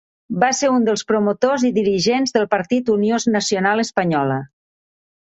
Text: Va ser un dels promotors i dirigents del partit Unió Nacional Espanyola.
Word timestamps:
Va 0.43 0.47
ser 0.59 0.69
un 0.77 0.87
dels 0.87 1.05
promotors 1.11 1.67
i 1.69 1.71
dirigents 1.77 2.35
del 2.39 2.49
partit 2.57 2.93
Unió 2.97 3.23
Nacional 3.39 3.87
Espanyola. 3.89 4.45